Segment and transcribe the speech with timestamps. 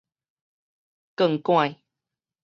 [1.15, 1.75] 槓桿